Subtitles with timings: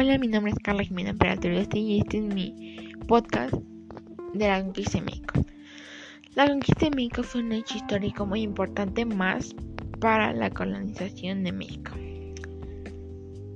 [0.00, 3.52] Hola, mi nombre es Carla Jimena Peralta y este es mi podcast
[4.32, 5.44] de la conquista de México.
[6.36, 9.56] La conquista de México fue un hecho histórico muy importante más
[9.98, 11.90] para la colonización de México,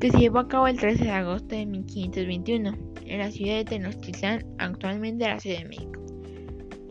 [0.00, 3.64] que se llevó a cabo el 13 de agosto de 1521 en la ciudad de
[3.66, 6.02] Tenochtitlán, actualmente la Ciudad de México.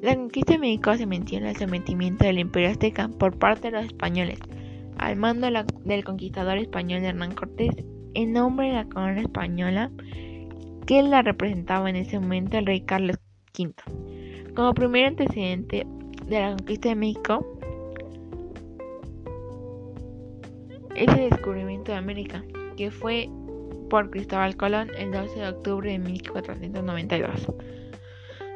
[0.02, 3.88] La conquista de México se menciona el sometimiento del Imperio Azteca por parte de los
[3.88, 4.40] españoles
[4.98, 5.50] al mando
[5.84, 7.76] del conquistador español Hernán Cortés
[8.14, 9.92] en nombre de la corona española
[10.86, 13.18] que la representaba en ese momento el rey Carlos
[13.58, 13.74] V.
[14.56, 15.88] Como primer antecedente
[16.28, 17.46] de la conquista de México,
[20.96, 22.44] es el descubrimiento de América,
[22.78, 23.30] que fue
[23.90, 27.48] por Cristóbal Colón el 12 de octubre de 1492.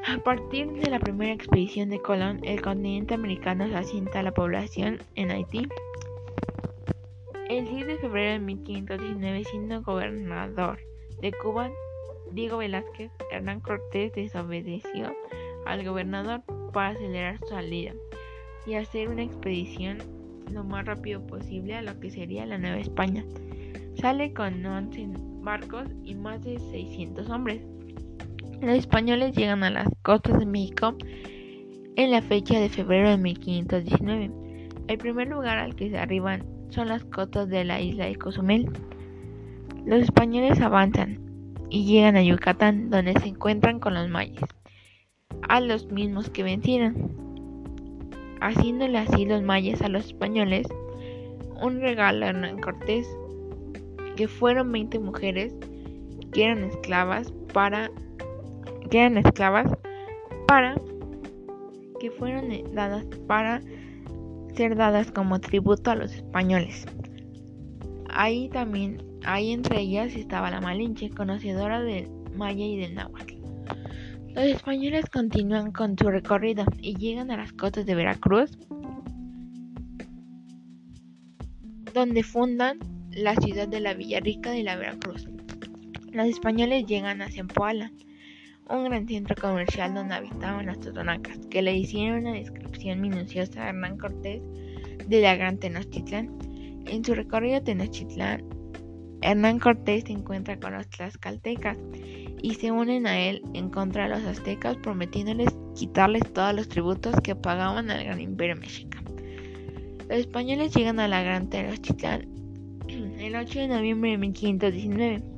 [0.08, 4.99] A partir de la primera expedición de Colón, el continente americano se asienta la población
[5.16, 5.67] en Haití
[7.49, 10.80] el 10 de febrero de 1519, siendo gobernador
[11.22, 11.69] de Cuba,
[12.31, 15.16] Diego Velázquez, Hernán Cortés desobedeció
[15.66, 16.41] al gobernador
[16.73, 17.94] para acelerar su salida
[18.66, 19.99] y hacer una expedición
[20.52, 23.25] lo más rápido posible a lo que sería la Nueva España.
[23.95, 25.07] Sale con 11
[25.41, 27.61] barcos y más de 600 hombres.
[28.61, 30.95] Los españoles llegan a las costas de México
[31.95, 34.31] en la fecha de febrero de 1519.
[34.88, 38.69] El primer lugar al que se arriban son las costas de la isla de Cozumel.
[39.85, 41.19] Los españoles avanzan
[41.69, 44.43] y llegan a Yucatán, donde se encuentran con los mayas,
[45.47, 47.11] a los mismos que vencieron,
[48.41, 50.67] haciéndole así los mayas a los españoles
[51.61, 53.07] un regalo a Cortés,
[54.15, 55.55] que fueron 20 mujeres
[56.31, 57.89] que eran esclavas para
[58.89, 59.71] que eran esclavas
[60.47, 60.75] para
[61.99, 63.61] que fueron dadas para
[64.58, 66.86] ser dadas como tributo a los españoles.
[68.09, 73.35] Ahí también, ahí entre ellas estaba la Malinche, conocedora del maya y del náhuatl.
[74.34, 78.57] Los españoles continúan con su recorrido y llegan a las costas de Veracruz,
[81.94, 82.79] donde fundan
[83.12, 85.28] la ciudad de la Villarrica de la Veracruz.
[86.12, 87.91] Los españoles llegan a Zempoala,
[88.69, 93.69] un gran centro comercial donde habitaban las totonacas, que le hicieron una descripción minuciosa a
[93.69, 94.41] Hernán Cortés
[95.07, 96.38] de la Gran Tenochtitlán.
[96.85, 98.44] En su recorrido a Tenochtitlán,
[99.22, 101.77] Hernán Cortés se encuentra con los tlaxcaltecas
[102.41, 107.16] y se unen a él en contra de los aztecas, prometiéndoles quitarles todos los tributos
[107.22, 109.01] que pagaban al Gran Imperio Mexica.
[110.09, 112.27] Los españoles llegan a la Gran Tenochtitlán
[113.19, 115.37] el 8 de noviembre de 1519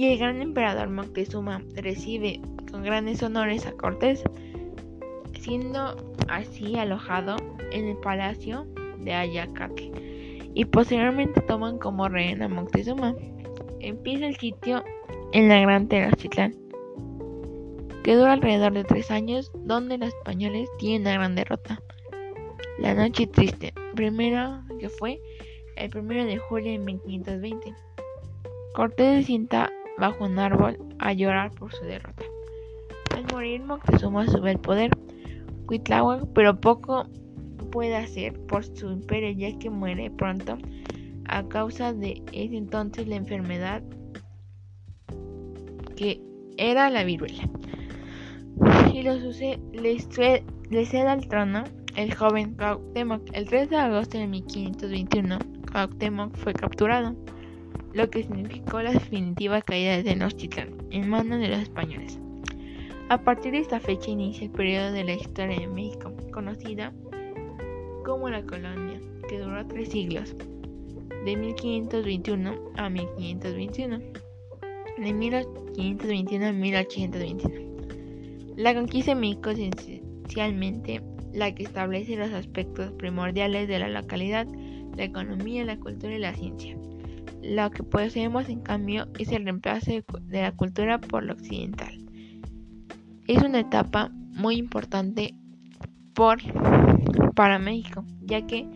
[0.00, 2.40] y el gran emperador Moctezuma recibe
[2.70, 4.24] con grandes honores a Cortés,
[5.38, 5.94] siendo
[6.26, 7.36] así alojado
[7.70, 8.66] en el palacio
[9.00, 9.92] de Ayacaque
[10.54, 13.14] y posteriormente toman como rehén a Moctezuma.
[13.80, 14.82] Empieza el sitio
[15.32, 16.54] en la Gran Tenochtitlán,
[18.02, 21.78] que dura alrededor de tres años, donde los españoles tienen una gran derrota.
[22.78, 25.20] La noche triste, primero que fue
[25.76, 27.74] el primero de julio de 1520.
[28.72, 32.24] Cortés sienta bajo un árbol a llorar por su derrota.
[33.14, 34.90] Al morir Moctezuma sube el poder,
[35.66, 37.06] Cuitláhuac, pero poco
[37.70, 40.58] puede hacer por su imperio ya que muere pronto
[41.26, 43.82] a causa de ese entonces la enfermedad
[45.96, 46.20] que
[46.56, 47.48] era la viruela.
[48.92, 49.96] Y lo sucede, le,
[50.70, 51.64] le cede al trono
[51.96, 53.22] el joven Cuauhtémoc.
[53.32, 55.38] El 3 de agosto de 1521,
[55.70, 57.14] Cuauhtémoc fue capturado
[57.92, 62.18] lo que significó la definitiva caída de Tenochtitlan en manos de los españoles.
[63.08, 66.92] A partir de esta fecha inicia el periodo de la historia de México, conocida
[68.04, 70.36] como la colonia, que duró tres siglos,
[71.24, 73.98] de 1521 a 1521,
[74.98, 77.70] de 1521 a 1821.
[78.56, 81.02] La conquista de México es esencialmente
[81.32, 84.46] la que establece los aspectos primordiales de la localidad,
[84.96, 86.76] la economía, la cultura y la ciencia.
[87.42, 89.92] Lo que poseemos en cambio es el reemplazo
[90.22, 91.98] de la cultura por lo occidental.
[93.26, 95.34] Es una etapa muy importante
[96.14, 96.38] por,
[97.34, 98.66] para México, ya que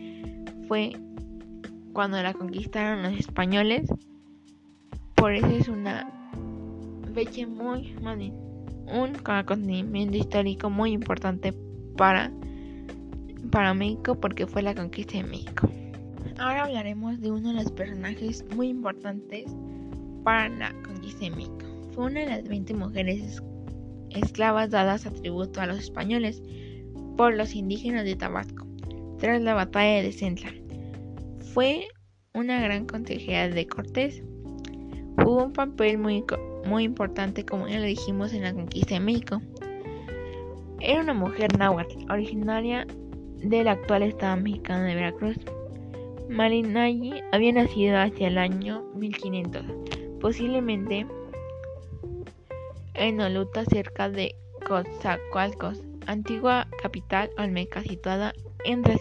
[0.66, 0.92] fue
[1.92, 3.88] cuando la conquistaron los españoles.
[5.14, 6.10] Por eso es una
[7.14, 7.94] fecha muy,
[8.86, 11.54] un acontecimiento histórico muy importante
[11.96, 12.32] para,
[13.50, 15.68] para México porque fue la conquista de México.
[16.38, 19.44] Ahora hablaremos de uno de los personajes muy importantes
[20.24, 21.66] para la conquista México.
[21.92, 23.42] Fue una de las 20 mujeres
[24.10, 26.42] esclavas dadas a tributo a los españoles
[27.16, 28.66] por los indígenas de Tabasco
[29.18, 30.52] tras la batalla de Centla.
[31.52, 31.86] Fue
[32.34, 34.22] una gran consejera de Cortés,
[35.22, 36.24] Jugó un papel muy,
[36.66, 39.40] muy importante, como ya lo dijimos, en la conquista de México.
[40.80, 42.86] Era una mujer náhuatl, originaria
[43.36, 45.36] del actual estado mexicano de Veracruz.
[46.28, 49.62] Malinalli había nacido hacia el año 1500,
[50.20, 51.06] posiblemente
[52.94, 54.34] en Oluta, cerca de
[54.66, 58.32] Coatzacoalcos, antigua capital olmeca situada
[58.64, 58.98] en el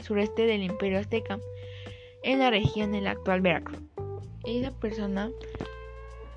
[0.00, 1.40] sureste, del Imperio Azteca,
[2.22, 3.80] en la región del actual Veracruz.
[4.44, 5.30] Esa persona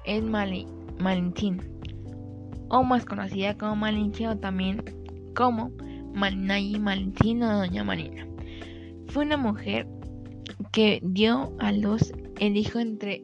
[0.06, 1.61] es Malintín,
[2.69, 4.83] o más conocida como Malinche o también
[5.35, 5.71] como
[6.13, 8.25] Malinayi Malintín o Doña Marina.
[9.07, 9.88] Fue una mujer
[10.71, 13.24] que dio a luz el hijo entre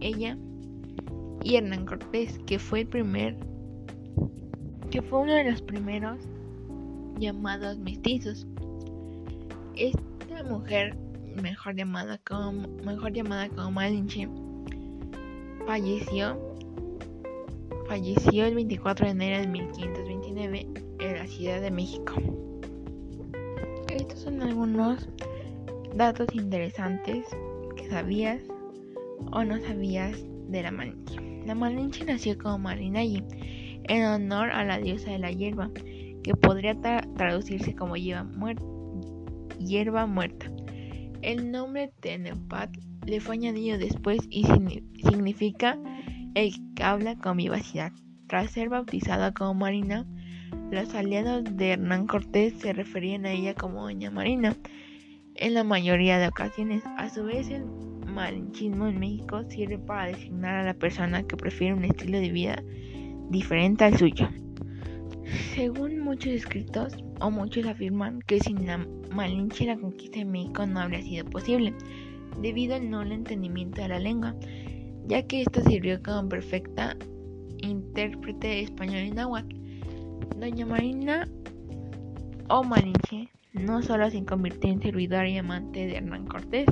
[0.00, 0.36] ella
[1.42, 3.36] y Hernán Cortés, que fue el primer,
[4.90, 6.18] que fue uno de los primeros
[7.18, 8.46] llamados mestizos.
[9.76, 10.96] Esta mujer,
[11.40, 14.28] mejor llamada como, mejor llamada como Malinche,
[15.66, 16.38] falleció,
[17.86, 20.68] falleció el 24 de enero de 1529
[21.00, 22.14] en la Ciudad de México.
[23.88, 25.08] Estos son algunos
[25.94, 27.26] datos interesantes
[27.76, 28.40] que sabías
[29.32, 30.16] o no sabías
[30.48, 31.20] de la Malinche.
[31.46, 33.22] La Malinche nació como Malinayi
[33.84, 35.70] en honor a la diosa de la hierba,
[36.22, 36.78] que podría
[37.16, 38.24] traducirse como hierba,
[40.06, 40.50] muerta.
[41.22, 42.76] El nombre Tenepat
[43.06, 45.78] le fue añadido después y significa
[46.34, 47.92] el que habla con vivacidad.
[48.26, 50.06] Tras ser bautizada como Marina,
[50.70, 54.54] los aliados de Hernán Cortés se referían a ella como Doña Marina
[55.38, 56.82] en la mayoría de ocasiones.
[56.96, 57.64] A su vez, el
[58.06, 62.62] malinchismo en México sirve para designar a la persona que prefiere un estilo de vida
[63.30, 64.28] diferente al suyo.
[65.54, 70.80] Según muchos escritos, o muchos afirman que sin la Malinche la conquista de México no
[70.80, 71.74] habría sido posible,
[72.40, 74.34] debido al nulo entendimiento de la lengua,
[75.06, 76.96] ya que ésta sirvió como perfecta
[77.58, 79.56] intérprete de español y náhuatl.
[80.38, 81.28] Doña Marina
[82.48, 86.66] o Malinche no solo se convirtió en servidora y amante de Hernán Cortés,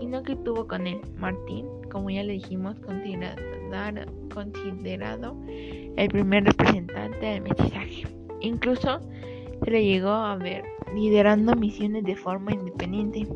[0.00, 7.42] sino que tuvo con él Martín, como ya le dijimos, considerado el primer representante del
[7.42, 8.06] mestizaje.
[8.40, 9.00] Incluso
[9.64, 10.64] se le llegó a ver
[10.94, 13.26] liderando misiones de forma independiente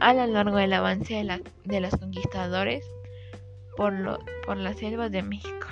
[0.00, 1.24] a lo largo del avance
[1.64, 2.84] de, los conquistadores
[3.76, 5.66] por, por las selvas de México.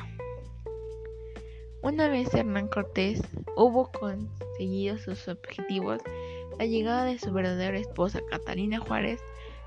[1.87, 3.23] Una vez Hernán Cortés
[3.55, 6.01] hubo conseguido sus objetivos,
[6.59, 9.21] la llegada de su verdadera esposa Catalina Juárez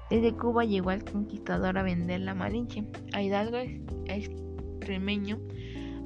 [0.09, 2.83] desde Cuba llegó al conquistador a vender la Malinche
[3.13, 3.59] a Hidalgo
[4.07, 5.39] extremeño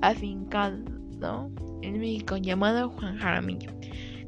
[0.04, 1.50] afincado
[1.82, 3.72] en México llamado Juan Jaramillo,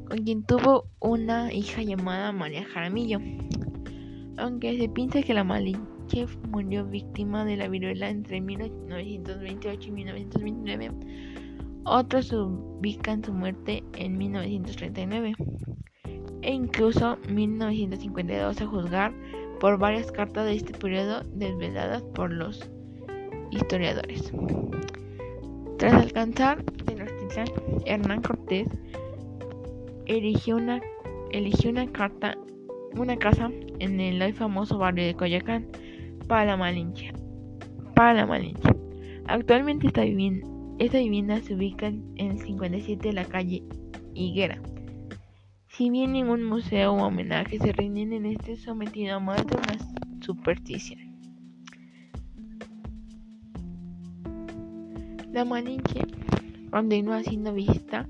[0.08, 3.20] con quien tuvo una hija llamada María Jaramillo.
[4.38, 10.90] Aunque se piensa que la Malinche murió víctima de la viruela entre 1928 y 1929,
[11.86, 15.34] otros ubican su muerte en 1939
[16.42, 19.12] e incluso 1952 a juzgar
[19.60, 22.68] por varias cartas de este periodo desveladas por los
[23.50, 24.32] historiadores.
[25.78, 27.48] Tras alcanzar Tenochtitlan,
[27.84, 28.68] Hernán Cortés
[30.06, 30.80] eligió una,
[31.30, 32.36] eligió una carta,
[32.96, 35.66] una casa en el hoy famoso barrio de Coyoacán
[36.26, 37.12] para la Malinche.
[37.94, 38.70] Para la Malinche.
[39.26, 40.46] Actualmente esta vivienda,
[40.78, 43.62] esta vivienda se ubica en el 57 de la calle
[44.14, 44.60] Higuera.
[45.68, 50.22] Si bien ningún museo o homenaje se rinden en este sometido a más de una
[50.22, 51.00] superstición.
[55.32, 56.00] La Malinche
[56.70, 58.08] continúa siendo vista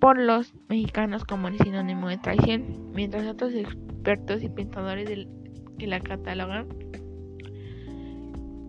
[0.00, 5.26] por los mexicanos como el sinónimo de traición, mientras otros expertos y pensadores
[5.78, 6.66] que la catalogan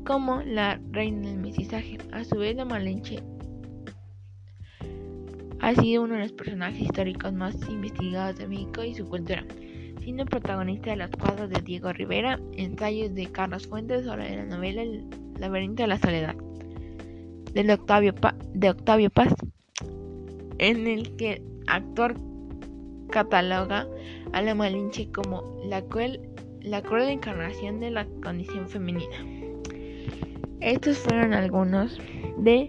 [0.08, 1.98] como la reina del mestizaje.
[2.14, 3.20] A su vez, la Malinche
[5.60, 9.44] ha sido uno de los personajes históricos más investigados de México y su cultura,
[10.02, 14.82] siendo protagonista de los cuadros de Diego Rivera, ensayos de Carlos Fuentes sobre la novela
[14.82, 16.36] El laberinto de la soledad
[17.54, 18.14] de Octavio,
[18.54, 19.34] de Paz,
[20.60, 22.16] en el que el actor
[23.10, 23.86] cataloga
[24.32, 25.84] a la Malinche como la
[26.62, 29.37] la cruel encarnación de la condición femenina.
[30.62, 32.00] Estos fueron algunos
[32.38, 32.68] de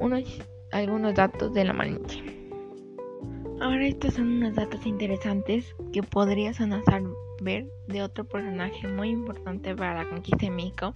[0.00, 0.40] unos
[0.72, 2.22] algunos datos de la Malinche.
[3.60, 7.02] Ahora estos son unos datos interesantes que podrías analizar
[7.42, 10.92] ver de otro personaje muy importante para la conquista de México,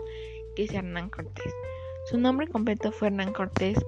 [0.54, 1.52] que es Hernán Cortés.
[2.06, 3.78] Su nombre completo fue Hernán Cortés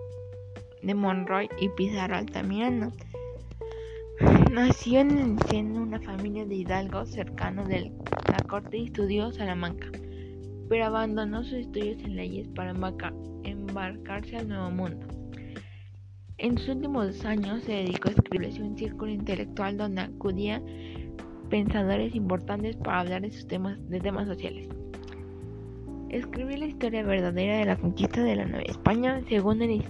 [0.83, 2.93] de Monroy y Pizarro Altamirano.
[4.51, 7.93] Nació en el una familia de hidalgos cercanos de
[8.31, 9.89] la corte y estudió Salamanca,
[10.69, 12.75] pero abandonó sus estudios en leyes para
[13.45, 15.07] embarcarse al nuevo mundo.
[16.39, 20.63] En sus últimos años se dedicó a escribirse un círculo intelectual donde acudía
[21.49, 24.69] pensadores importantes para hablar de sus temas, de temas sociales.
[26.11, 29.83] Escribió la historia verdadera de la conquista de la Nueva España según el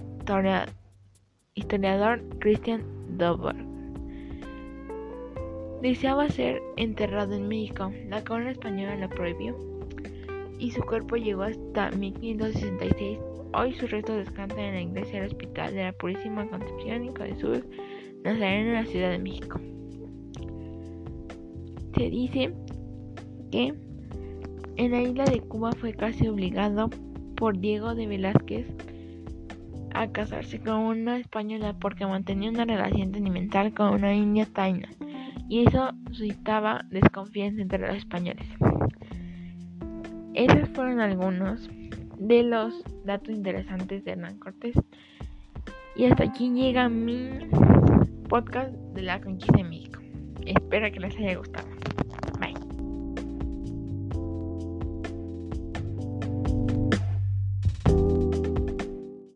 [1.53, 2.83] historiador Christian
[3.17, 3.55] Dober.
[5.81, 7.91] Deseaba ser enterrado en México.
[8.09, 9.55] La corona española lo prohibió
[10.59, 13.19] y su cuerpo llegó hasta 1566.
[13.53, 17.63] Hoy sus restos descansan en la iglesia del Hospital de la Purísima Concepción y de
[18.23, 19.59] Nazareno en la Ciudad de México.
[21.95, 22.53] Se dice
[23.51, 23.73] que
[24.75, 26.89] en la isla de Cuba fue casi obligado
[27.35, 28.67] por Diego de Velázquez
[29.93, 34.89] a casarse con una española porque mantenía una relación sentimental con una india taina
[35.49, 38.47] y eso suscitaba desconfianza entre los españoles.
[40.37, 41.67] Esos fueron algunos
[42.19, 44.75] de los datos interesantes de Hernán Cortés.
[45.95, 47.27] Y hasta aquí llega mi
[48.29, 49.99] podcast de la conquista de México.
[50.45, 51.67] Espero que les haya gustado.